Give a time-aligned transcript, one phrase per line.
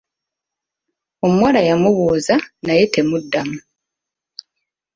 [1.25, 3.59] Omuwala yamubuuza naye temuddamu.